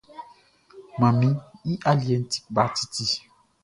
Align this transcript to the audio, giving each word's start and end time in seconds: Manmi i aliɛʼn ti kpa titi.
Manmi 0.99 1.29
i 1.71 1.73
aliɛʼn 1.89 2.23
ti 2.31 2.37
kpa 2.45 2.63
titi. 2.75 3.05